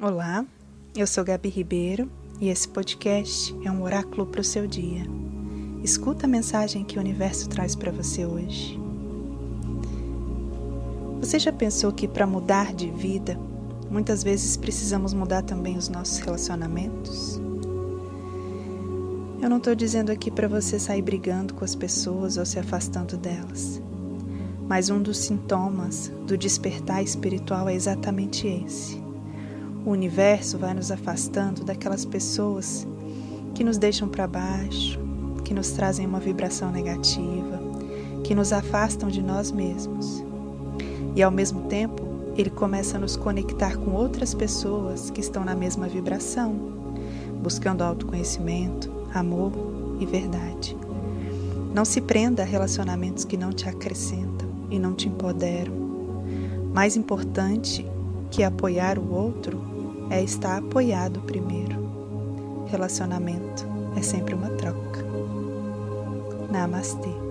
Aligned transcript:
Olá, 0.00 0.46
eu 0.94 1.08
sou 1.08 1.24
Gabi 1.24 1.48
Ribeiro 1.48 2.08
e 2.40 2.50
esse 2.50 2.68
podcast 2.68 3.52
é 3.64 3.70
um 3.70 3.82
oráculo 3.82 4.26
para 4.26 4.40
o 4.40 4.44
seu 4.44 4.64
dia. 4.64 5.02
Escuta 5.82 6.24
a 6.24 6.28
mensagem 6.28 6.84
que 6.84 6.98
o 6.98 7.00
universo 7.00 7.48
traz 7.48 7.74
para 7.74 7.90
você 7.90 8.24
hoje. 8.24 8.78
Você 11.18 11.40
já 11.40 11.52
pensou 11.52 11.92
que 11.92 12.06
para 12.06 12.28
mudar 12.28 12.72
de 12.72 12.88
vida, 12.92 13.36
muitas 13.90 14.22
vezes 14.22 14.56
precisamos 14.56 15.12
mudar 15.12 15.42
também 15.42 15.76
os 15.76 15.88
nossos 15.88 16.18
relacionamentos? 16.18 17.40
Eu 19.42 19.50
não 19.50 19.58
estou 19.58 19.74
dizendo 19.74 20.12
aqui 20.12 20.30
para 20.30 20.46
você 20.46 20.78
sair 20.78 21.02
brigando 21.02 21.54
com 21.54 21.64
as 21.64 21.74
pessoas 21.74 22.36
ou 22.36 22.46
se 22.46 22.60
afastando 22.60 23.16
delas. 23.16 23.82
Mas 24.68 24.90
um 24.90 25.02
dos 25.02 25.18
sintomas 25.18 26.12
do 26.24 26.38
despertar 26.38 27.02
espiritual 27.02 27.68
é 27.68 27.74
exatamente 27.74 28.46
esse. 28.46 29.07
O 29.84 29.90
universo 29.90 30.58
vai 30.58 30.74
nos 30.74 30.90
afastando 30.90 31.64
daquelas 31.64 32.04
pessoas 32.04 32.86
que 33.54 33.64
nos 33.64 33.78
deixam 33.78 34.08
para 34.08 34.26
baixo, 34.26 34.98
que 35.44 35.54
nos 35.54 35.70
trazem 35.70 36.06
uma 36.06 36.20
vibração 36.20 36.70
negativa, 36.70 37.60
que 38.22 38.34
nos 38.34 38.52
afastam 38.52 39.08
de 39.08 39.22
nós 39.22 39.50
mesmos. 39.50 40.22
E 41.16 41.22
ao 41.22 41.30
mesmo 41.30 41.62
tempo, 41.62 42.06
ele 42.36 42.50
começa 42.50 42.96
a 42.96 43.00
nos 43.00 43.16
conectar 43.16 43.76
com 43.76 43.92
outras 43.92 44.34
pessoas 44.34 45.10
que 45.10 45.20
estão 45.20 45.44
na 45.44 45.54
mesma 45.54 45.88
vibração, 45.88 46.54
buscando 47.42 47.82
autoconhecimento, 47.82 48.92
amor 49.14 49.52
e 49.98 50.06
verdade. 50.06 50.76
Não 51.74 51.84
se 51.84 52.00
prenda 52.00 52.42
a 52.42 52.46
relacionamentos 52.46 53.24
que 53.24 53.36
não 53.36 53.52
te 53.52 53.68
acrescentam 53.68 54.48
e 54.70 54.78
não 54.78 54.94
te 54.94 55.08
empoderam. 55.08 55.72
Mais 56.72 56.96
importante 56.96 57.84
que 58.30 58.42
apoiar 58.42 58.98
o 58.98 59.12
outro 59.12 59.60
é 60.10 60.22
estar 60.22 60.58
apoiado 60.58 61.20
primeiro. 61.20 62.66
Relacionamento 62.66 63.66
é 63.96 64.02
sempre 64.02 64.34
uma 64.34 64.50
troca. 64.50 65.04
Namastê. 66.50 67.27